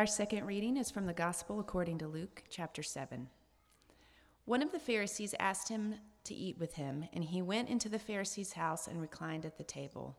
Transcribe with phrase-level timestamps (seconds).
[0.00, 3.28] Our second reading is from the Gospel according to Luke, chapter 7.
[4.46, 7.98] One of the Pharisees asked him to eat with him, and he went into the
[7.98, 10.16] Pharisee's house and reclined at the table.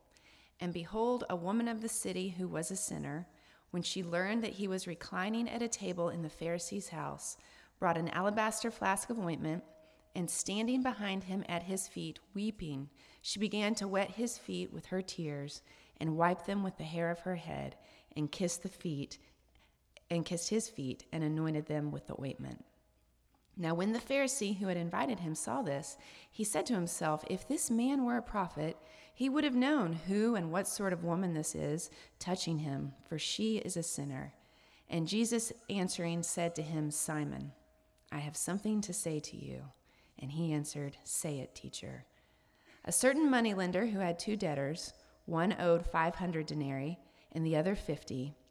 [0.59, 3.27] And behold, a woman of the city who was a sinner,
[3.71, 7.35] when she learned that he was reclining at a table in the Pharisee's house,
[7.79, 9.63] brought an alabaster flask of ointment,
[10.13, 12.87] and standing behind him at his feet, weeping,
[13.23, 15.63] she began to wet his feet with her tears,
[15.99, 17.75] and wiped them with the hair of her head,
[18.15, 19.17] and kissed the feet,
[20.11, 22.63] and kissed his feet, and anointed them with the ointment.
[23.57, 25.97] Now, when the Pharisee who had invited him saw this,
[26.29, 28.77] he said to himself, If this man were a prophet,
[29.13, 31.89] he would have known who and what sort of woman this is
[32.19, 34.33] touching him, for she is a sinner.
[34.89, 37.51] And Jesus answering said to him, Simon,
[38.11, 39.63] I have something to say to you.
[40.19, 42.05] And he answered, Say it, teacher.
[42.83, 44.93] A certain moneylender who had two debtors,
[45.25, 46.99] one owed 500 denarii
[47.31, 48.35] and the other 50,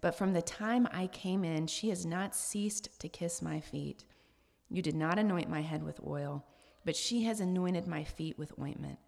[0.00, 4.04] but from the time I came in, she has not ceased to kiss my feet.
[4.70, 6.44] You did not anoint my head with oil,
[6.84, 8.98] but she has anointed my feet with ointment.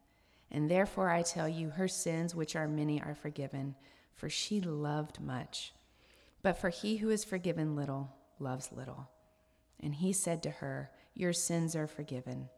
[0.50, 3.74] And therefore I tell you, her sins, which are many, are forgiven,
[4.12, 5.72] for she loved much.
[6.42, 9.08] But for he who is forgiven little, loves little.
[9.80, 12.50] And he said to her, Your sins are forgiven.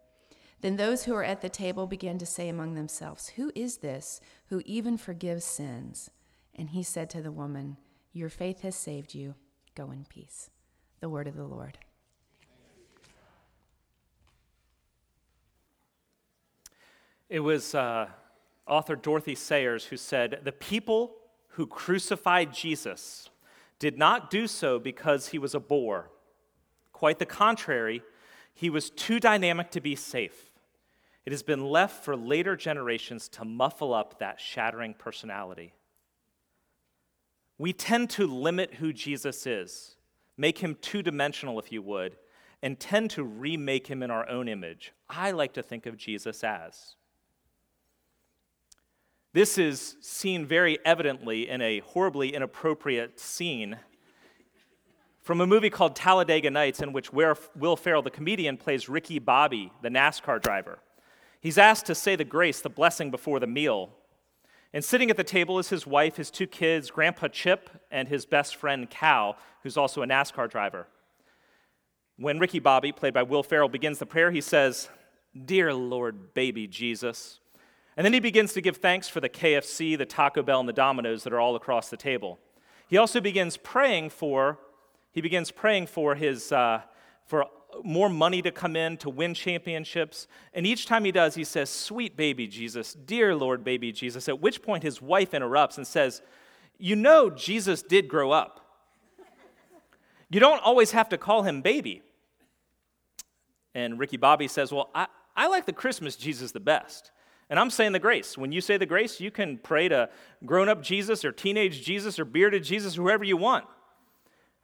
[0.60, 4.20] Then those who were at the table began to say among themselves, Who is this
[4.46, 6.10] who even forgives sins?
[6.54, 7.76] And he said to the woman,
[8.14, 9.34] Your faith has saved you.
[9.74, 10.48] Go in peace.
[11.00, 11.78] The word of the Lord.
[17.28, 18.06] It was uh,
[18.68, 21.16] author Dorothy Sayers who said, The people
[21.48, 23.28] who crucified Jesus
[23.80, 26.10] did not do so because he was a bore.
[26.92, 28.02] Quite the contrary,
[28.54, 30.52] he was too dynamic to be safe.
[31.26, 35.74] It has been left for later generations to muffle up that shattering personality.
[37.58, 39.96] We tend to limit who Jesus is,
[40.36, 42.16] make him two dimensional, if you would,
[42.62, 44.92] and tend to remake him in our own image.
[45.08, 46.96] I like to think of Jesus as.
[49.32, 53.78] This is seen very evidently in a horribly inappropriate scene
[55.20, 59.72] from a movie called Talladega Nights, in which Will Ferrell, the comedian, plays Ricky Bobby,
[59.82, 60.78] the NASCAR driver.
[61.40, 63.90] He's asked to say the grace, the blessing before the meal.
[64.74, 68.26] And sitting at the table is his wife, his two kids, Grandpa Chip, and his
[68.26, 70.88] best friend Cal, who's also a NASCAR driver.
[72.16, 74.88] When Ricky Bobby, played by Will Ferrell, begins the prayer, he says,
[75.46, 77.38] Dear Lord, baby Jesus,
[77.96, 80.72] and then he begins to give thanks for the KFC, the Taco Bell, and the
[80.72, 82.40] Domino's that are all across the table.
[82.88, 84.58] He also begins praying for,
[85.12, 86.82] he begins praying for his, uh,
[87.24, 87.46] for
[87.82, 90.26] more money to come in to win championships.
[90.52, 94.28] And each time he does, he says, Sweet baby Jesus, dear Lord baby Jesus.
[94.28, 96.22] At which point his wife interrupts and says,
[96.78, 98.60] You know, Jesus did grow up.
[100.30, 102.02] You don't always have to call him baby.
[103.74, 105.06] And Ricky Bobby says, Well, I,
[105.36, 107.10] I like the Christmas Jesus the best.
[107.50, 108.38] And I'm saying the grace.
[108.38, 110.08] When you say the grace, you can pray to
[110.46, 113.66] grown up Jesus or teenage Jesus or bearded Jesus, whoever you want.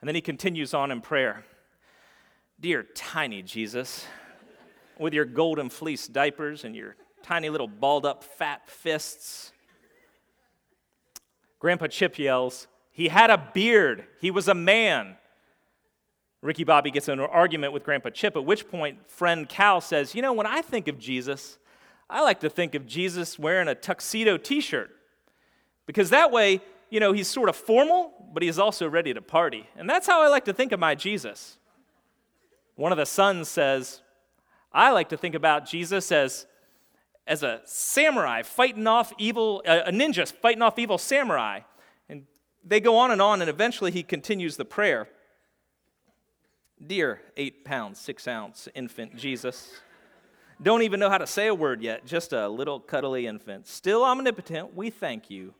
[0.00, 1.44] And then he continues on in prayer
[2.60, 4.04] Dear tiny Jesus,
[4.98, 9.52] with your golden fleece diapers and your tiny little balled up fat fists.
[11.58, 14.04] Grandpa Chip yells, He had a beard.
[14.20, 15.16] He was a man.
[16.42, 20.14] Ricky Bobby gets in an argument with Grandpa Chip, at which point friend Cal says,
[20.14, 21.58] You know, when I think of Jesus,
[22.10, 24.90] I like to think of Jesus wearing a tuxedo t shirt
[25.86, 26.60] because that way,
[26.90, 29.66] you know, he's sort of formal, but he's also ready to party.
[29.76, 31.56] And that's how I like to think of my Jesus.
[32.80, 34.00] One of the sons says,
[34.72, 36.46] I like to think about Jesus as,
[37.26, 41.60] as a samurai fighting off evil, a ninja fighting off evil samurai.
[42.08, 42.24] And
[42.64, 45.08] they go on and on, and eventually he continues the prayer
[46.84, 49.70] Dear eight pounds, six ounce infant Jesus
[50.62, 53.66] don't even know how to say a word yet, just a little cuddly infant.
[53.66, 55.54] Still omnipotent, we thank you.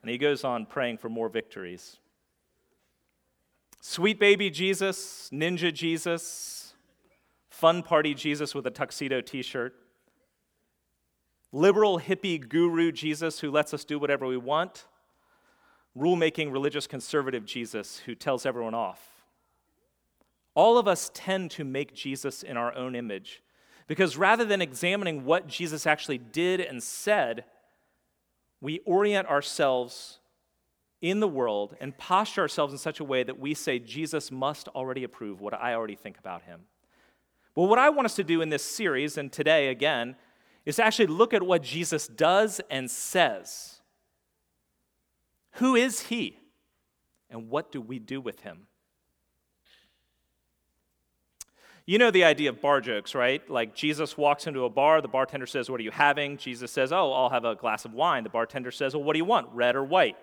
[0.00, 1.98] And he goes on praying for more victories.
[3.80, 6.74] Sweet baby Jesus, ninja Jesus,
[7.48, 9.74] fun party Jesus with a tuxedo t shirt,
[11.52, 14.86] liberal hippie guru Jesus who lets us do whatever we want,
[15.94, 19.24] rule making religious conservative Jesus who tells everyone off.
[20.54, 23.42] All of us tend to make Jesus in our own image
[23.86, 27.44] because rather than examining what Jesus actually did and said,
[28.60, 30.18] we orient ourselves
[31.00, 34.68] in the world and posture ourselves in such a way that we say, Jesus must
[34.68, 36.62] already approve what I already think about him.
[37.54, 40.16] Well, what I want us to do in this series, and today again,
[40.64, 43.80] is to actually look at what Jesus does and says.
[45.52, 46.38] Who is he?
[47.30, 48.66] And what do we do with him?
[51.86, 53.48] You know the idea of bar jokes, right?
[53.48, 56.36] Like Jesus walks into a bar, the bartender says, What are you having?
[56.36, 58.24] Jesus says, Oh, I'll have a glass of wine.
[58.24, 60.16] The bartender says, Well, what do you want, red or white?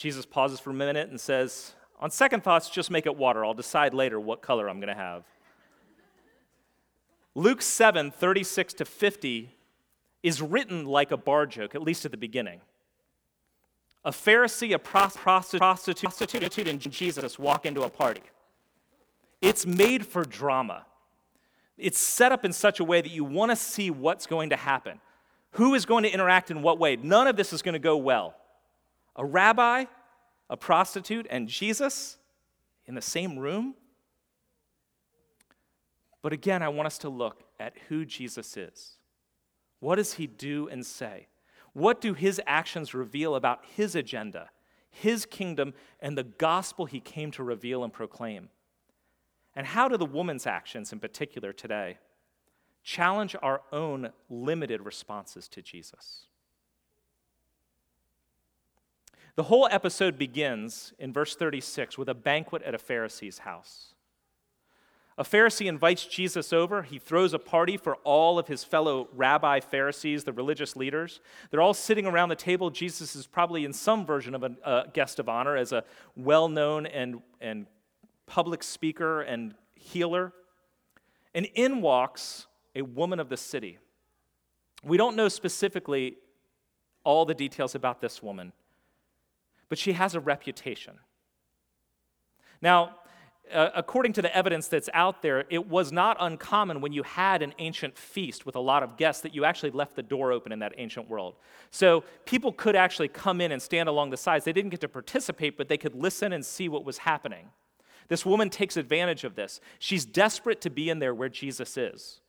[0.00, 3.44] Jesus pauses for a minute and says, On second thoughts, just make it water.
[3.44, 5.24] I'll decide later what color I'm going to have.
[7.34, 9.54] Luke 7 36 to 50
[10.22, 12.62] is written like a bar joke, at least at the beginning.
[14.02, 18.22] A Pharisee, a prostitute, prostitute, and Jesus walk into a party.
[19.42, 20.86] It's made for drama.
[21.76, 24.56] It's set up in such a way that you want to see what's going to
[24.56, 24.98] happen.
[25.52, 26.96] Who is going to interact in what way?
[26.96, 28.34] None of this is going to go well.
[29.16, 29.84] A rabbi,
[30.48, 32.18] a prostitute, and Jesus
[32.86, 33.74] in the same room?
[36.22, 38.96] But again, I want us to look at who Jesus is.
[39.78, 41.28] What does he do and say?
[41.72, 44.50] What do his actions reveal about his agenda,
[44.90, 48.50] his kingdom, and the gospel he came to reveal and proclaim?
[49.54, 51.98] And how do the woman's actions in particular today
[52.82, 56.26] challenge our own limited responses to Jesus?
[59.40, 63.94] The whole episode begins in verse 36 with a banquet at a Pharisee's house.
[65.16, 66.82] A Pharisee invites Jesus over.
[66.82, 71.22] He throws a party for all of his fellow rabbi Pharisees, the religious leaders.
[71.50, 72.68] They're all sitting around the table.
[72.68, 75.84] Jesus is probably in some version of a, guest of honor as a
[76.14, 77.64] well known and, and
[78.26, 80.34] public speaker and healer.
[81.34, 82.46] And in walks
[82.76, 83.78] a woman of the city.
[84.84, 86.18] We don't know specifically
[87.04, 88.52] all the details about this woman,
[89.70, 90.98] but she has a reputation.
[92.60, 92.96] Now,
[93.52, 97.42] uh, according to the evidence that's out there, it was not uncommon when you had
[97.42, 100.52] an ancient feast with a lot of guests that you actually left the door open
[100.52, 101.36] in that ancient world.
[101.70, 104.44] So people could actually come in and stand along the sides.
[104.44, 107.48] They didn't get to participate, but they could listen and see what was happening.
[108.08, 109.60] This woman takes advantage of this.
[109.78, 112.20] She's desperate to be in there where Jesus is.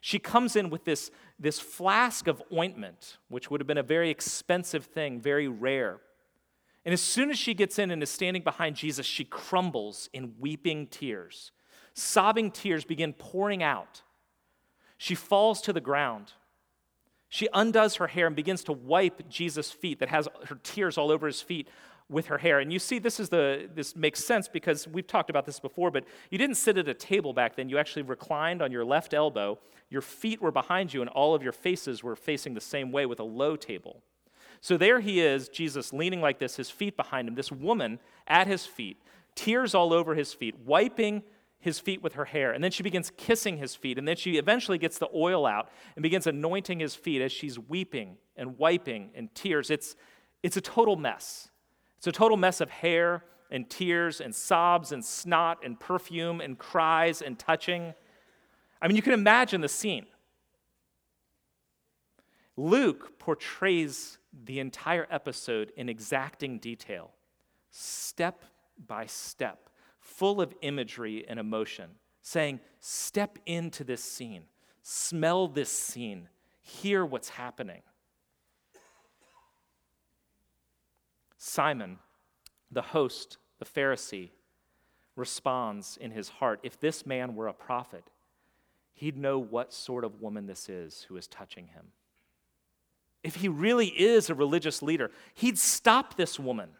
[0.00, 4.10] She comes in with this, this flask of ointment, which would have been a very
[4.10, 6.00] expensive thing, very rare.
[6.84, 10.34] And as soon as she gets in and is standing behind Jesus, she crumbles in
[10.38, 11.52] weeping tears.
[11.94, 14.02] Sobbing tears begin pouring out.
[14.96, 16.32] She falls to the ground.
[17.28, 21.10] She undoes her hair and begins to wipe Jesus' feet that has her tears all
[21.10, 21.68] over his feet
[22.08, 22.58] with her hair.
[22.58, 25.90] And you see, this is the this makes sense because we've talked about this before,
[25.92, 27.68] but you didn't sit at a table back then.
[27.68, 29.58] You actually reclined on your left elbow.
[29.90, 33.06] Your feet were behind you, and all of your faces were facing the same way
[33.06, 34.02] with a low table.
[34.60, 38.46] So there he is, Jesus leaning like this, his feet behind him, this woman at
[38.46, 38.98] his feet,
[39.34, 41.22] tears all over his feet, wiping
[41.60, 42.52] his feet with her hair.
[42.52, 43.98] And then she begins kissing his feet.
[43.98, 47.58] And then she eventually gets the oil out and begins anointing his feet as she's
[47.58, 49.70] weeping and wiping and tears.
[49.70, 49.96] It's,
[50.42, 51.50] it's a total mess.
[51.98, 56.58] It's a total mess of hair and tears and sobs and snot and perfume and
[56.58, 57.94] cries and touching.
[58.80, 60.06] I mean, you can imagine the scene.
[62.60, 67.10] Luke portrays the entire episode in exacting detail,
[67.70, 68.44] step
[68.86, 74.42] by step, full of imagery and emotion, saying, Step into this scene,
[74.82, 76.28] smell this scene,
[76.60, 77.80] hear what's happening.
[81.38, 81.98] Simon,
[82.70, 84.32] the host, the Pharisee,
[85.16, 88.10] responds in his heart if this man were a prophet,
[88.92, 91.86] he'd know what sort of woman this is who is touching him.
[93.22, 96.70] If he really is a religious leader, he'd stop this woman.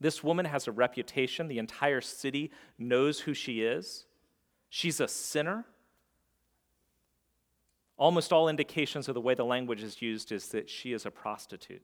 [0.00, 1.46] This woman has a reputation.
[1.46, 4.06] The entire city knows who she is.
[4.68, 5.64] She's a sinner.
[7.96, 11.10] Almost all indications of the way the language is used is that she is a
[11.10, 11.82] prostitute.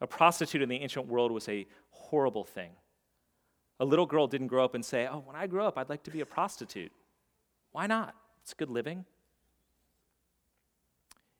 [0.00, 2.70] A prostitute in the ancient world was a horrible thing.
[3.80, 6.04] A little girl didn't grow up and say, Oh, when I grow up, I'd like
[6.04, 6.92] to be a prostitute.
[7.72, 8.14] Why not?
[8.42, 9.04] It's good living.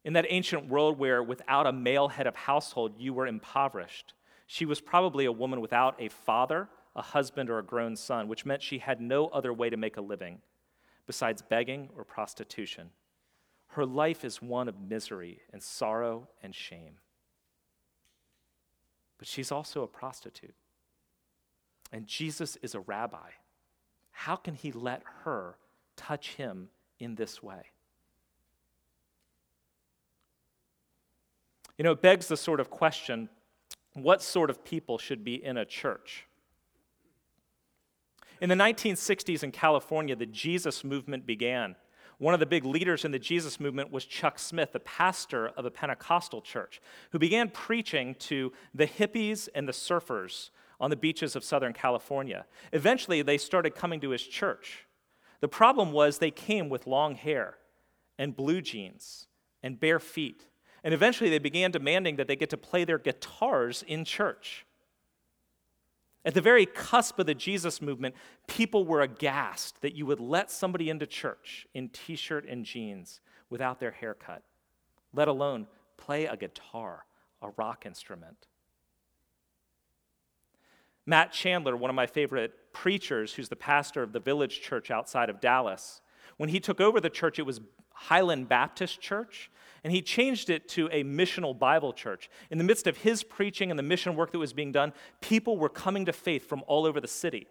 [0.04, 4.14] In that ancient world where without a male head of household, you were impoverished,
[4.46, 8.44] she was probably a woman without a father, a husband, or a grown son, which
[8.44, 10.40] meant she had no other way to make a living
[11.06, 12.90] besides begging or prostitution.
[13.68, 16.98] Her life is one of misery and sorrow and shame
[19.24, 20.54] but she's also a prostitute.
[21.92, 23.30] And Jesus is a rabbi.
[24.10, 25.56] How can he let her
[25.96, 26.68] touch him
[26.98, 27.70] in this way?
[31.78, 33.28] You know, it begs the sort of question
[33.94, 36.26] what sort of people should be in a church?
[38.40, 41.76] In the 1960s in California, the Jesus movement began.
[42.18, 45.64] One of the big leaders in the Jesus movement was Chuck Smith, the pastor of
[45.64, 50.50] a Pentecostal church, who began preaching to the hippies and the surfers
[50.80, 52.46] on the beaches of Southern California.
[52.72, 54.86] Eventually, they started coming to his church.
[55.40, 57.56] The problem was they came with long hair
[58.18, 59.26] and blue jeans
[59.62, 60.46] and bare feet.
[60.84, 64.66] And eventually, they began demanding that they get to play their guitars in church.
[66.26, 68.14] At the very cusp of the Jesus movement,
[68.46, 73.20] people were aghast that you would let somebody into church in t shirt and jeans
[73.50, 74.42] without their haircut,
[75.12, 77.06] let alone play a guitar,
[77.42, 78.46] a rock instrument.
[81.06, 85.28] Matt Chandler, one of my favorite preachers, who's the pastor of the village church outside
[85.28, 86.00] of Dallas,
[86.38, 87.60] when he took over the church, it was
[87.92, 89.50] Highland Baptist Church,
[89.84, 92.30] and he changed it to a missional Bible church.
[92.50, 95.58] In the midst of his preaching and the mission work that was being done, people
[95.58, 97.46] were coming to faith from all over the city.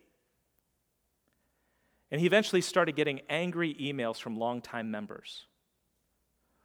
[2.09, 5.45] And he eventually started getting angry emails from longtime members.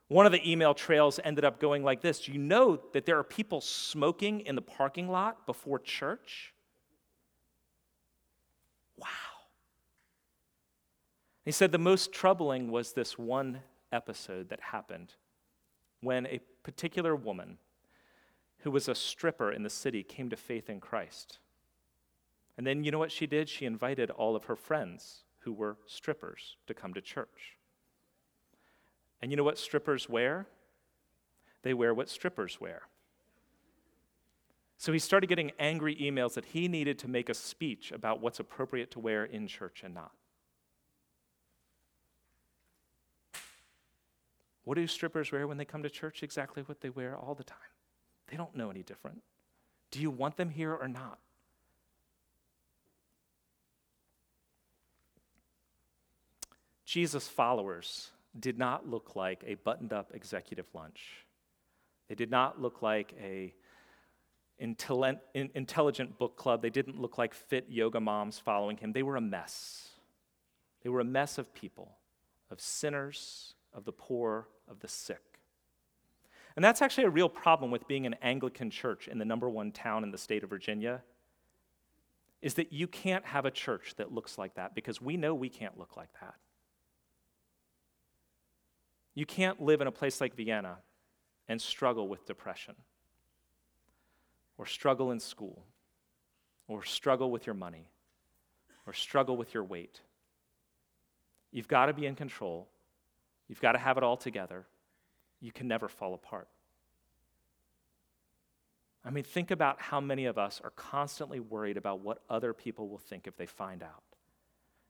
[0.09, 3.25] One of the email trails ended up going like this you know that there are
[3.25, 6.55] people smoking in the parking lot before church?
[8.97, 9.07] Wow.
[11.45, 13.61] He said the most troubling was this one
[13.93, 15.13] episode that happened
[16.00, 17.59] when a particular woman
[18.59, 21.38] who was a stripper in the city came to faith in Christ.
[22.57, 23.49] And then you know what she did?
[23.49, 27.57] She invited all of her friends who were strippers to come to church.
[29.23, 30.47] And you know what strippers wear?
[31.62, 32.83] They wear what strippers wear.
[34.76, 38.38] So he started getting angry emails that he needed to make a speech about what's
[38.38, 40.12] appropriate to wear in church and not.
[44.69, 46.23] What do strippers wear when they come to church?
[46.23, 47.57] Exactly what they wear all the time.
[48.27, 49.23] They don't know any different.
[49.91, 51.19] Do you want them here or not?
[56.85, 61.25] Jesus' followers did not look like a buttoned up executive lunch.
[62.11, 63.55] They did not look like a
[64.59, 66.61] intelligent book club.
[66.61, 68.93] They didn't look like fit yoga moms following him.
[68.93, 69.89] They were a mess.
[70.83, 71.97] They were a mess of people,
[72.51, 75.23] of sinners, of the poor, of the sick.
[76.57, 79.71] And that's actually a real problem with being an Anglican church in the number one
[79.71, 81.03] town in the state of Virginia.
[82.43, 85.49] Is that you can't have a church that looks like that because we know we
[85.49, 86.35] can't look like that.
[89.15, 90.79] You can't live in a place like Vienna
[91.49, 92.75] and struggle with depression,
[94.59, 95.65] or struggle in school,
[96.69, 97.89] or struggle with your money,
[98.87, 100.01] or struggle with your weight.
[101.51, 102.69] You've got to be in control
[103.49, 104.67] You've got to have it all together.
[105.40, 106.49] You can never fall apart.
[109.05, 112.88] I mean, think about how many of us are constantly worried about what other people
[112.88, 114.02] will think if they find out.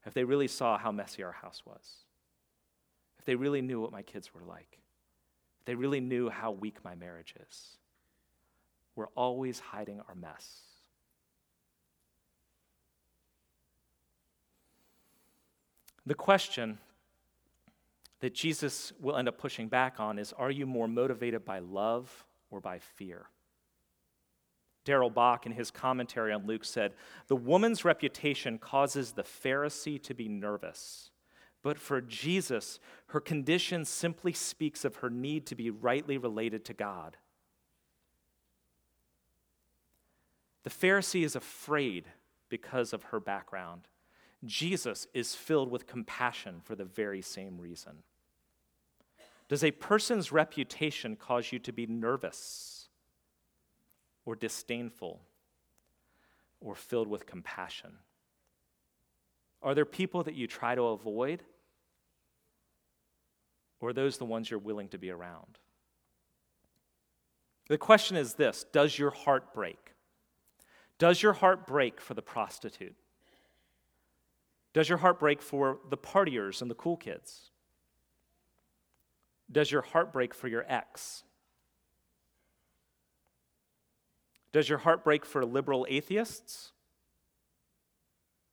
[0.04, 2.04] If they really saw how messy our house was.
[3.18, 4.78] If they really knew what my kids were like.
[5.60, 7.76] If they really knew how weak my marriage is.
[8.96, 10.62] We're always hiding our mess.
[16.06, 16.78] The question
[18.20, 22.25] that Jesus will end up pushing back on is are you more motivated by love
[22.50, 23.26] or by fear?
[24.84, 26.94] Darrell Bock, in his commentary on Luke, said
[27.26, 31.10] The woman's reputation causes the Pharisee to be nervous.
[31.62, 36.72] But for Jesus, her condition simply speaks of her need to be rightly related to
[36.72, 37.16] God.
[40.62, 42.06] The Pharisee is afraid
[42.48, 43.88] because of her background.
[44.45, 48.02] Jesus is filled with compassion for the very same reason.
[49.49, 52.88] Does a person's reputation cause you to be nervous
[54.25, 55.21] or disdainful
[56.61, 57.92] or filled with compassion?
[59.62, 61.42] Are there people that you try to avoid?
[63.80, 65.59] Or are those the ones you're willing to be around?
[67.68, 69.95] The question is this Does your heart break?
[70.99, 72.97] Does your heart break for the prostitute?
[74.72, 77.50] Does your heart break for the partiers and the cool kids?
[79.50, 81.25] Does your heart break for your ex?
[84.52, 86.72] Does your heart break for liberal atheists?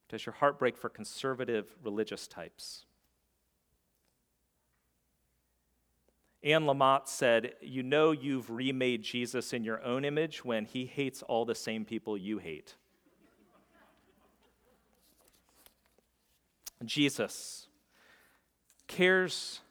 [0.10, 2.86] Does your heart break for conservative religious types?
[6.44, 11.24] Anne Lamott said, You know you've remade Jesus in your own image when he hates
[11.24, 12.76] all the same people you hate.
[16.84, 17.68] Jesus
[18.88, 19.62] cares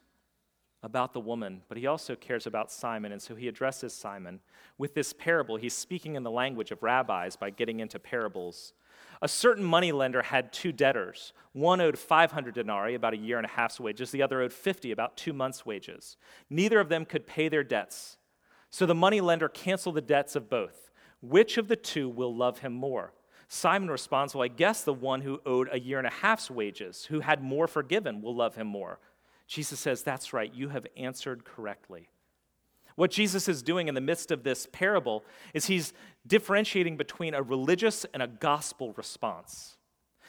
[0.82, 4.40] about the woman, but he also cares about Simon, and so he addresses Simon
[4.76, 5.56] with this parable.
[5.56, 8.74] He's speaking in the language of rabbis by getting into parables.
[9.22, 11.32] A certain moneylender had two debtors.
[11.52, 14.10] One owed 500 denarii, about a year and a half's wages.
[14.10, 16.18] The other owed 50, about two months' wages.
[16.50, 18.18] Neither of them could pay their debts.
[18.68, 20.90] So the moneylender canceled the debts of both.
[21.22, 23.14] Which of the two will love him more?
[23.48, 27.06] Simon responds, Well, I guess the one who owed a year and a half's wages,
[27.06, 28.98] who had more forgiven, will love him more.
[29.46, 32.08] Jesus says, That's right, you have answered correctly.
[32.96, 35.92] What Jesus is doing in the midst of this parable is he's
[36.26, 39.76] differentiating between a religious and a gospel response.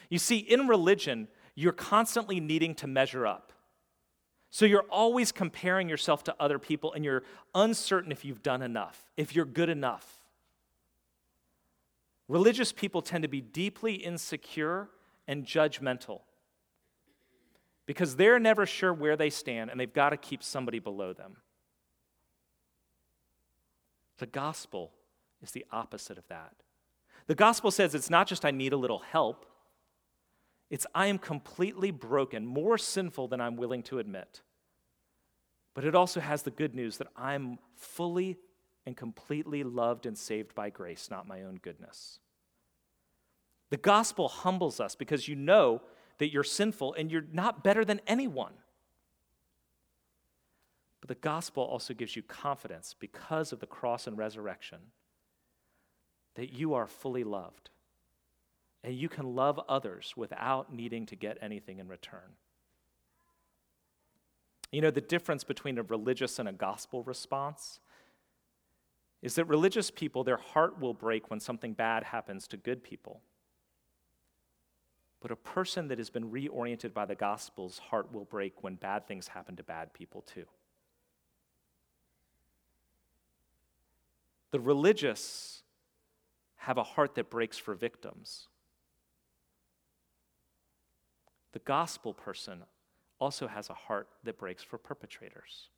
[0.10, 3.53] You see, in religion, you're constantly needing to measure up.
[4.50, 9.12] So you're always comparing yourself to other people and you're uncertain if you've done enough,
[9.17, 10.14] if you're good enough.
[12.27, 14.89] Religious people tend to be deeply insecure
[15.27, 16.22] and judgmental
[17.86, 21.38] because they're never sure where they stand and they've got to keep somebody below them.
[24.17, 24.91] The gospel
[25.41, 26.53] is the opposite of that.
[27.27, 29.46] The gospel says it's not just I need a little help,
[30.70, 34.41] it's I am completely broken, more sinful than I'm willing to admit.
[35.75, 38.38] But it also has the good news that I'm fully
[38.86, 42.20] and completely loved and saved by grace, not my own goodness.
[43.70, 45.82] The gospel humbles us because you know
[46.20, 48.54] that you're sinful and you're not better than anyone.
[51.01, 54.80] But the gospel also gives you confidence because of the cross and resurrection
[56.36, 57.70] that you are fully loved
[58.84, 62.38] and you can love others without needing to get anything in return.
[64.72, 67.80] You know, the difference between a religious and a gospel response
[69.25, 73.22] is that religious people, their heart will break when something bad happens to good people.
[75.20, 79.08] But a person that has been reoriented by the gospel's heart will break when bad
[79.08, 80.45] things happen to bad people too.
[84.52, 85.63] The religious
[86.58, 88.47] have a heart that breaks for victims.
[91.54, 92.60] The gospel person
[93.19, 95.69] also has a heart that breaks for perpetrators.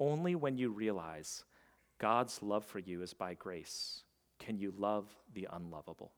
[0.00, 1.44] Only when you realize
[1.98, 4.02] God's love for you is by grace
[4.38, 6.12] can you love the unlovable.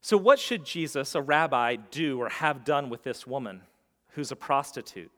[0.00, 3.62] So, what should Jesus, a rabbi, do or have done with this woman
[4.10, 5.10] who's a prostitute?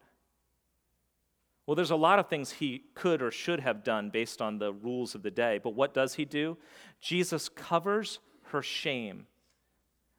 [1.66, 4.72] Well, there's a lot of things he could or should have done based on the
[4.72, 6.56] rules of the day, but what does he do?
[7.00, 9.26] Jesus covers her shame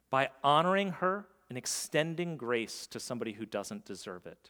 [0.10, 4.50] by honoring her and extending grace to somebody who doesn't deserve it.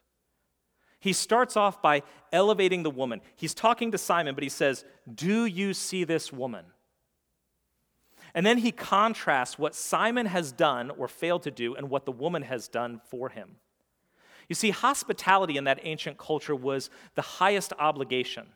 [0.99, 2.01] He starts off by
[2.33, 3.21] elevating the woman.
[3.35, 4.83] He's talking to Simon, but he says,
[5.13, 6.65] Do you see this woman?
[8.33, 12.11] And then he contrasts what Simon has done or failed to do and what the
[12.11, 13.57] woman has done for him.
[14.49, 18.47] You see, hospitality in that ancient culture was the highest obligation.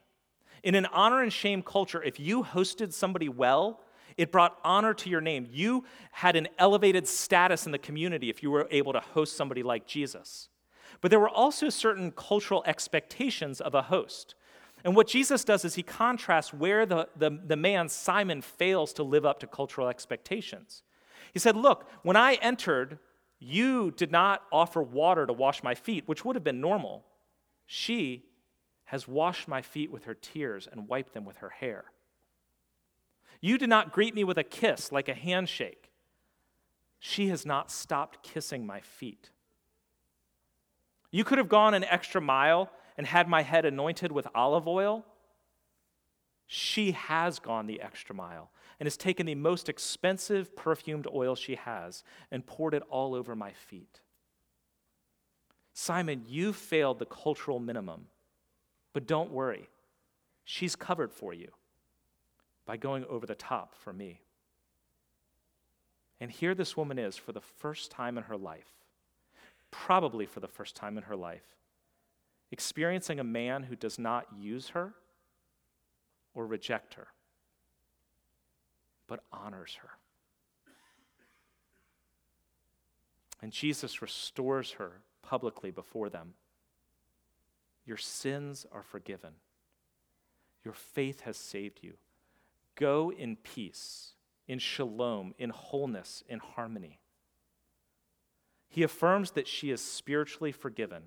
[0.64, 3.82] In an honor and shame culture, if you hosted somebody well,
[4.18, 5.48] it brought honor to your name.
[5.52, 9.64] You had an elevated status in the community if you were able to host somebody
[9.64, 10.50] like Jesus.
[11.02, 14.36] But there were also certain cultural expectations of a host.
[14.84, 19.04] And what Jesus does is he contrasts where the, the, the man, Simon, fails to
[19.04, 20.84] live up to cultural expectations.
[21.34, 23.00] He said, Look, when I entered,
[23.40, 27.06] you did not offer water to wash my feet, which would have been normal.
[27.66, 28.26] She
[28.86, 31.86] has washed my feet with her tears and wiped them with her hair.
[33.42, 35.92] You did not greet me with a kiss like a handshake.
[37.00, 39.32] She has not stopped kissing my feet.
[41.10, 45.04] You could have gone an extra mile and had my head anointed with olive oil.
[46.46, 51.56] She has gone the extra mile and has taken the most expensive perfumed oil she
[51.56, 54.02] has and poured it all over my feet.
[55.74, 58.08] Simon, you failed the cultural minimum,
[58.94, 59.70] but don't worry.
[60.44, 61.50] She's covered for you
[62.66, 64.22] by going over the top for me.
[66.20, 68.82] And here this woman is for the first time in her life
[69.72, 71.56] probably for the first time in her life,
[72.52, 74.94] experiencing a man who does not use her
[76.36, 77.08] or reject her,
[79.08, 79.90] but honors her.
[83.42, 86.34] And Jesus restores her publicly before them.
[87.86, 89.32] Your sins are forgiven.
[90.64, 91.94] Your faith has saved you.
[92.76, 94.14] Go in peace,
[94.48, 97.00] in shalom, in wholeness, in harmony.
[98.70, 101.04] He affirms that she is spiritually forgiven,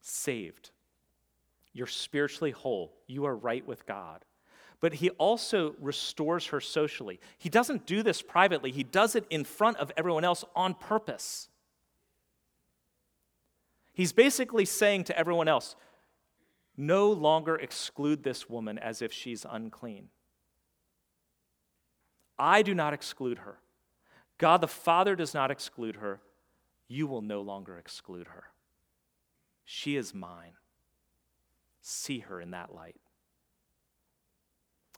[0.00, 0.70] saved.
[1.72, 2.92] You're spiritually whole.
[3.06, 4.24] You are right with God.
[4.80, 7.20] but he also restores her socially.
[7.38, 11.48] He doesn't do this privately, he does it in front of everyone else on purpose.
[13.92, 15.76] He's basically saying to everyone else,
[16.80, 20.08] no longer exclude this woman as if she's unclean.
[22.38, 23.58] I do not exclude her.
[24.38, 26.20] God the Father does not exclude her.
[26.88, 28.44] You will no longer exclude her.
[29.64, 30.54] She is mine.
[31.82, 32.96] See her in that light.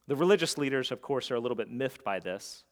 [0.06, 2.64] The religious leaders, of course, are a little bit miffed by this.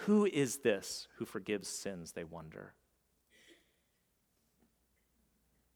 [0.00, 2.74] Who is this who forgives sins, they wonder?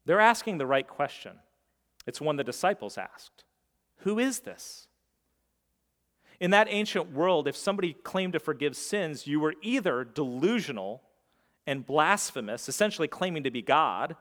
[0.06, 1.32] They're asking the right question.
[2.06, 3.44] It's one the disciples asked
[3.98, 4.86] Who is this?
[6.38, 11.02] In that ancient world, if somebody claimed to forgive sins, you were either delusional
[11.66, 14.16] and blasphemous, essentially claiming to be God,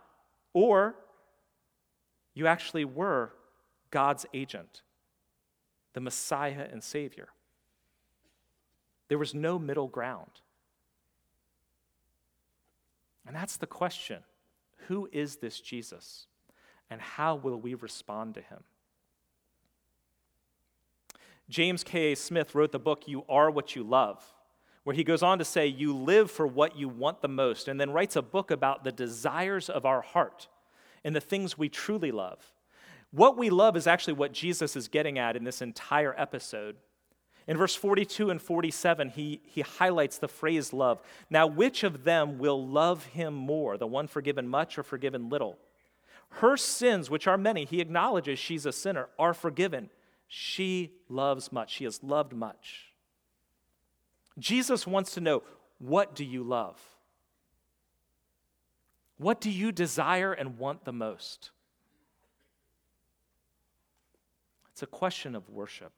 [0.53, 0.95] or
[2.33, 3.31] you actually were
[3.89, 4.81] God's agent
[5.93, 7.29] the Messiah and Savior.
[9.07, 10.31] There was no middle ground.
[13.25, 14.23] And that's the question
[14.87, 16.27] Who is this Jesus?
[16.89, 18.63] And how will we respond to him?
[21.49, 22.15] James K.A.
[22.15, 24.23] Smith wrote the book, You Are What You Love,
[24.83, 27.79] where he goes on to say, You live for what you want the most, and
[27.79, 30.47] then writes a book about the desires of our heart
[31.03, 32.53] and the things we truly love.
[33.11, 36.75] What we love is actually what Jesus is getting at in this entire episode.
[37.47, 41.01] In verse 42 and 47, he, he highlights the phrase love.
[41.31, 45.57] Now, which of them will love him more, the one forgiven much or forgiven little?
[46.29, 49.89] Her sins, which are many, he acknowledges she's a sinner, are forgiven.
[50.27, 51.71] She loves much.
[51.71, 52.93] She has loved much.
[54.37, 55.43] Jesus wants to know
[55.79, 56.79] what do you love?
[59.17, 61.51] What do you desire and want the most?
[64.71, 65.91] It's a question of worship.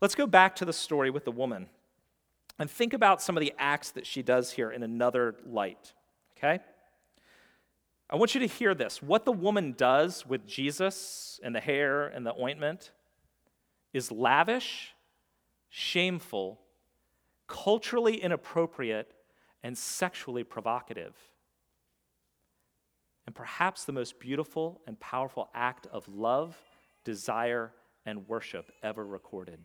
[0.00, 1.68] Let's go back to the story with the woman
[2.58, 5.94] and think about some of the acts that she does here in another light,
[6.36, 6.60] okay?
[8.08, 9.02] I want you to hear this.
[9.02, 12.92] What the woman does with Jesus and the hair and the ointment
[13.92, 14.92] is lavish,
[15.68, 16.60] shameful,
[17.48, 19.12] culturally inappropriate,
[19.62, 21.14] and sexually provocative
[23.26, 26.56] and perhaps the most beautiful and powerful act of love,
[27.04, 27.72] desire,
[28.06, 29.58] and worship ever recorded.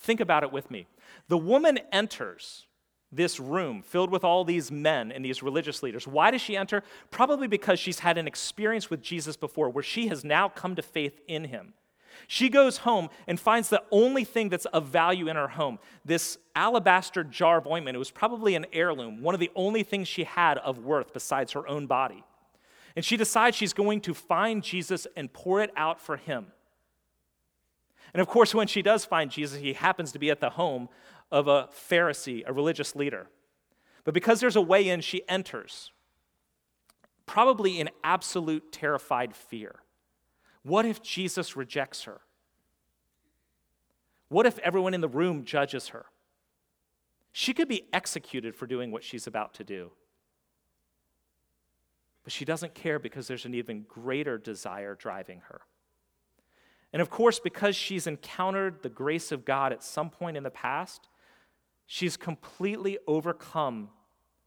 [0.00, 0.86] Think about it with me.
[1.28, 2.66] The woman enters
[3.10, 6.06] this room filled with all these men and these religious leaders.
[6.06, 6.82] Why does she enter?
[7.10, 10.82] Probably because she's had an experience with Jesus before where she has now come to
[10.82, 11.74] faith in him.
[12.26, 16.38] She goes home and finds the only thing that's of value in her home this
[16.54, 17.94] alabaster jar of ointment.
[17.94, 21.52] It was probably an heirloom, one of the only things she had of worth besides
[21.52, 22.24] her own body.
[22.96, 26.46] And she decides she's going to find Jesus and pour it out for him.
[28.14, 30.88] And of course, when she does find Jesus, he happens to be at the home
[31.30, 33.28] of a Pharisee, a religious leader.
[34.04, 35.92] But because there's a way in, she enters,
[37.26, 39.76] probably in absolute terrified fear.
[40.62, 42.20] What if Jesus rejects her?
[44.28, 46.06] What if everyone in the room judges her?
[47.32, 49.92] She could be executed for doing what she's about to do.
[52.24, 55.60] But she doesn't care because there's an even greater desire driving her.
[56.92, 60.50] And of course, because she's encountered the grace of God at some point in the
[60.50, 61.08] past,
[61.86, 63.90] she's completely overcome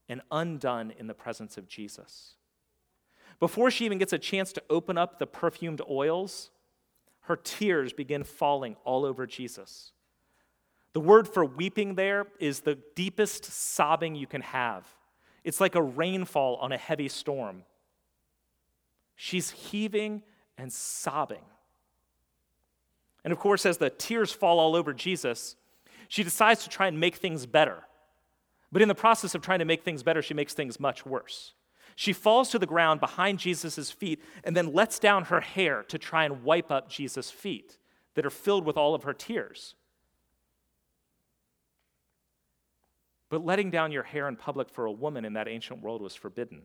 [0.08, 2.34] and undone in the presence of Jesus.
[3.38, 6.50] Before she even gets a chance to open up the perfumed oils,
[7.22, 9.92] her tears begin falling all over Jesus.
[10.92, 14.86] The word for weeping there is the deepest sobbing you can have.
[15.44, 17.64] It's like a rainfall on a heavy storm.
[19.16, 20.22] She's heaving
[20.58, 21.44] and sobbing.
[23.24, 25.56] And of course, as the tears fall all over Jesus,
[26.08, 27.84] she decides to try and make things better.
[28.70, 31.52] But in the process of trying to make things better, she makes things much worse.
[31.94, 35.98] She falls to the ground behind Jesus' feet and then lets down her hair to
[35.98, 37.76] try and wipe up Jesus' feet
[38.14, 39.74] that are filled with all of her tears.
[43.28, 46.14] But letting down your hair in public for a woman in that ancient world was
[46.14, 46.62] forbidden.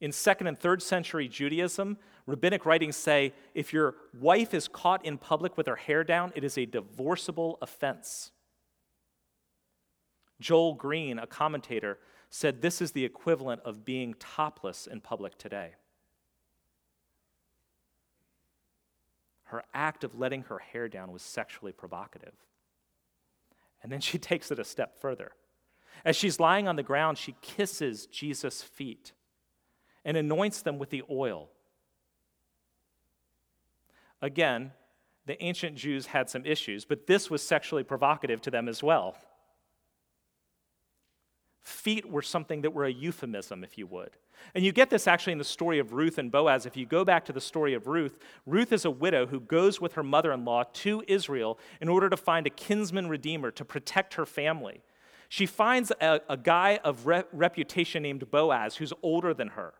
[0.00, 5.16] In second and third century Judaism, rabbinic writings say if your wife is caught in
[5.16, 8.32] public with her hair down, it is a divorceable offense.
[10.38, 15.72] Joel Green, a commentator, said this is the equivalent of being topless in public today.
[19.44, 22.34] Her act of letting her hair down was sexually provocative.
[23.82, 25.32] And then she takes it a step further.
[26.04, 29.12] As she's lying on the ground, she kisses Jesus' feet
[30.06, 31.50] and anoints them with the oil.
[34.22, 34.70] Again,
[35.26, 39.16] the ancient Jews had some issues, but this was sexually provocative to them as well.
[41.62, 44.10] Feet were something that were a euphemism, if you would.
[44.54, 46.64] And you get this actually in the story of Ruth and Boaz.
[46.64, 49.80] If you go back to the story of Ruth, Ruth is a widow who goes
[49.80, 53.64] with her mother in law to Israel in order to find a kinsman redeemer to
[53.64, 54.82] protect her family.
[55.28, 59.74] She finds a, a guy of re- reputation named Boaz who's older than her,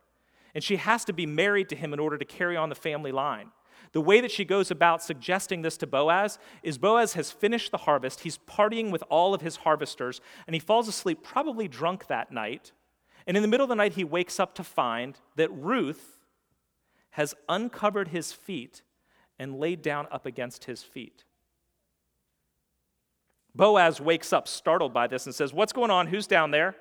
[0.56, 3.12] and she has to be married to him in order to carry on the family
[3.12, 3.50] line.
[3.92, 7.76] The way that she goes about suggesting this to Boaz is Boaz has finished the
[7.76, 12.32] harvest, he's partying with all of his harvesters, and he falls asleep, probably drunk that
[12.32, 12.72] night.
[13.26, 16.20] And in the middle of the night, he wakes up to find that Ruth
[17.10, 18.80] has uncovered his feet
[19.38, 21.24] and laid down up against his feet.
[23.54, 26.06] Boaz wakes up startled by this and says, What's going on?
[26.06, 26.76] Who's down there?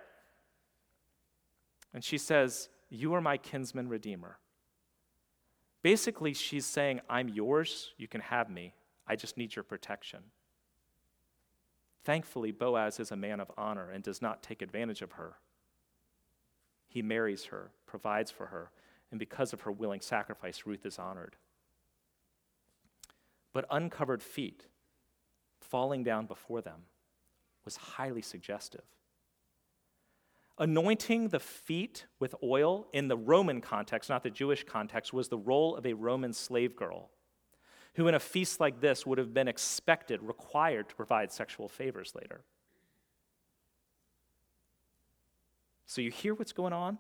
[1.94, 4.38] And she says, You are my kinsman redeemer.
[5.82, 8.74] Basically, she's saying, I'm yours, you can have me,
[9.08, 10.20] I just need your protection.
[12.04, 15.38] Thankfully, Boaz is a man of honor and does not take advantage of her.
[16.88, 18.72] He marries her, provides for her,
[19.12, 21.36] and because of her willing sacrifice, Ruth is honored.
[23.54, 24.66] But uncovered feet,
[25.60, 26.82] falling down before them,
[27.64, 28.84] was highly suggestive.
[30.58, 35.38] Anointing the feet with oil in the Roman context, not the Jewish context, was the
[35.38, 37.10] role of a Roman slave girl,
[37.96, 42.14] who in a feast like this would have been expected, required to provide sexual favors
[42.16, 42.42] later.
[45.86, 46.98] So you hear what's going on?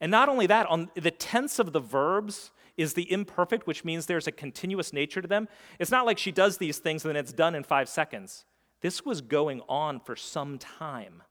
[0.00, 4.04] And not only that, on the tense of the verbs is the imperfect, which means
[4.04, 5.48] there's a continuous nature to them.
[5.78, 8.44] It's not like she does these things and then it's done in five seconds.
[8.82, 11.22] This was going on for some time.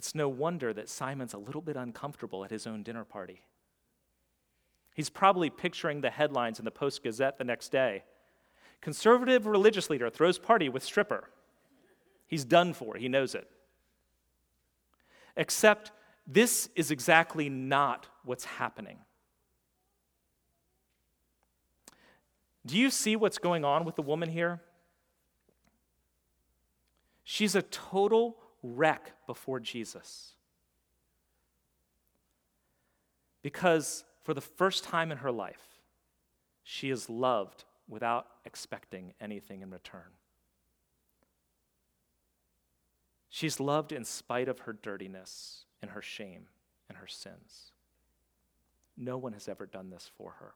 [0.00, 3.42] It's no wonder that Simon's a little bit uncomfortable at his own dinner party.
[4.94, 8.04] He's probably picturing the headlines in the Post Gazette the next day.
[8.80, 11.28] Conservative religious leader throws party with stripper.
[12.26, 13.46] He's done for, he knows it.
[15.36, 15.92] Except
[16.26, 19.00] this is exactly not what's happening.
[22.64, 24.62] Do you see what's going on with the woman here?
[27.22, 30.34] She's a total wreck before Jesus.
[33.42, 35.80] Because for the first time in her life,
[36.62, 40.12] she is loved without expecting anything in return.
[43.28, 46.46] She's loved in spite of her dirtiness and her shame
[46.88, 47.72] and her sins.
[48.96, 50.54] No one has ever done this for her.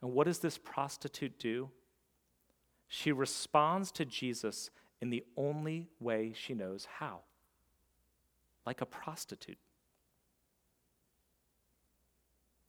[0.00, 1.70] And what does this prostitute do?
[2.86, 4.70] She responds to Jesus
[5.02, 7.20] in the only way she knows how
[8.64, 9.58] like a prostitute.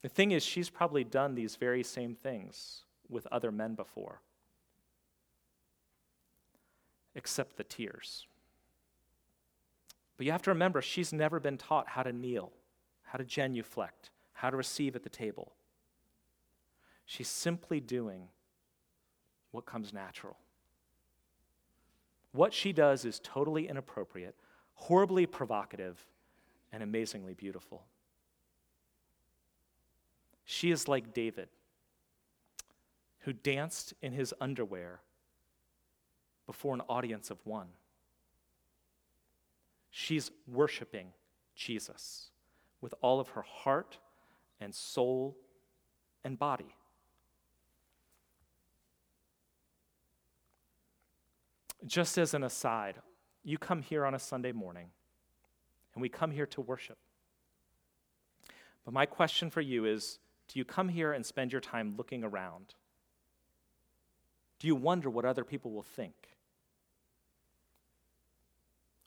[0.01, 4.19] The thing is, she's probably done these very same things with other men before,
[7.13, 8.25] except the tears.
[10.17, 12.51] But you have to remember, she's never been taught how to kneel,
[13.03, 15.53] how to genuflect, how to receive at the table.
[17.05, 18.29] She's simply doing
[19.51, 20.37] what comes natural.
[22.33, 24.35] What she does is totally inappropriate,
[24.73, 26.05] horribly provocative,
[26.71, 27.83] and amazingly beautiful.
[30.43, 31.47] She is like David,
[33.19, 34.99] who danced in his underwear
[36.45, 37.67] before an audience of one.
[39.91, 41.13] She's worshiping
[41.55, 42.31] Jesus
[42.81, 43.99] with all of her heart
[44.59, 45.37] and soul
[46.23, 46.75] and body.
[51.85, 52.95] Just as an aside,
[53.43, 54.87] you come here on a Sunday morning,
[55.93, 56.97] and we come here to worship.
[58.85, 62.23] But my question for you is do you come here and spend your time looking
[62.23, 62.75] around?
[64.59, 66.13] Do you wonder what other people will think?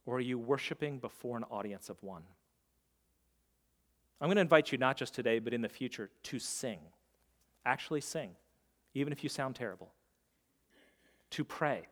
[0.05, 2.23] Or are you worshiping before an audience of one?
[4.21, 6.79] I'm going to invite you, not just today, but in the future, to sing.
[7.65, 8.31] Actually, sing,
[8.95, 9.93] even if you sound terrible.
[11.31, 11.87] To pray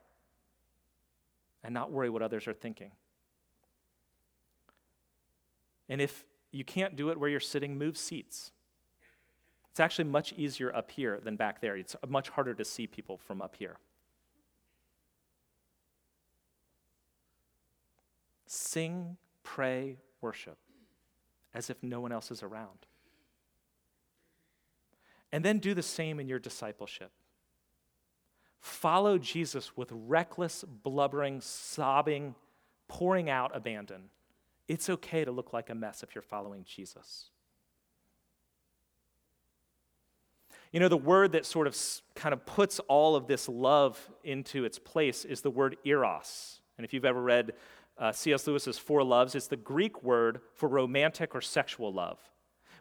[1.64, 2.92] and not worry what others are thinking.
[5.88, 8.52] And if you can't do it where you're sitting, move seats.
[9.70, 11.76] It's actually much easier up here than back there.
[11.76, 13.78] It's much harder to see people from up here.
[18.46, 20.58] Sing, pray, worship
[21.54, 22.86] as if no one else is around.
[25.32, 27.10] And then do the same in your discipleship.
[28.64, 32.34] Follow Jesus with reckless, blubbering, sobbing,
[32.88, 34.04] pouring out abandon
[34.68, 37.28] It's okay to look like a mess if you're following Jesus.
[40.72, 41.76] You know, the word that sort of
[42.14, 46.62] kind of puts all of this love into its place is the word eros.
[46.78, 47.52] And if you've ever read
[47.98, 48.46] uh, C.S.
[48.46, 52.18] Lewis's Four Loves, it's the Greek word for romantic or sexual love.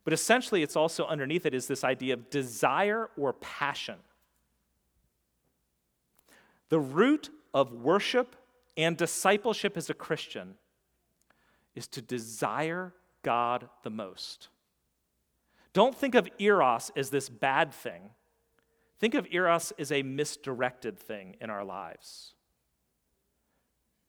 [0.06, 3.98] But essentially, it's also underneath it is this idea of desire or passion.
[6.74, 8.36] The root of worship
[8.76, 10.56] and discipleship as a Christian
[11.76, 14.48] is to desire God the most.
[15.74, 18.10] Don't think of eros as this bad thing.
[18.98, 22.34] Think of eros as a misdirected thing in our lives.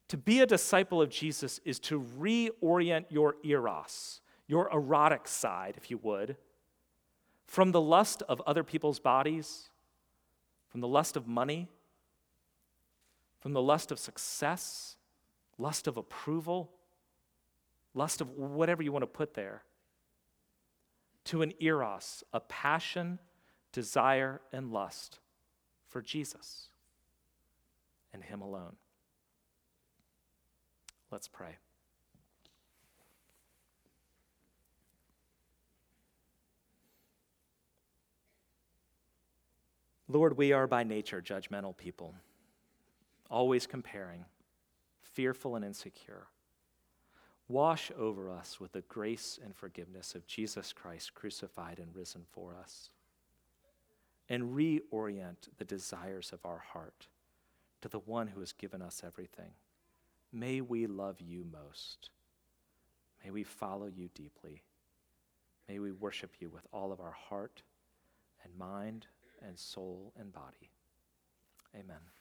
[0.08, 5.90] To be a disciple of Jesus is to reorient your eros, your erotic side, if
[5.90, 6.38] you would,
[7.46, 9.68] from the lust of other people's bodies,
[10.70, 11.68] from the lust of money,
[13.44, 14.96] from the lust of success,
[15.58, 16.70] lust of approval,
[17.92, 19.64] lust of whatever you want to put there,
[21.24, 23.18] to an eros, a passion,
[23.70, 25.18] desire, and lust
[25.90, 26.70] for Jesus
[28.14, 28.76] and Him alone.
[31.10, 31.58] Let's pray.
[40.08, 42.14] Lord, we are by nature judgmental people,
[43.34, 44.24] always comparing,
[45.00, 46.28] fearful and insecure.
[47.48, 52.54] Wash over us with the grace and forgiveness of Jesus Christ crucified and risen for
[52.54, 52.90] us.
[54.28, 57.08] And reorient the desires of our heart
[57.82, 59.50] to the one who has given us everything.
[60.32, 62.10] May we love you most.
[63.24, 64.62] May we follow you deeply.
[65.68, 67.62] May we worship you with all of our heart
[68.44, 69.06] and mind
[69.44, 70.70] and soul and body.
[71.74, 72.13] Amen.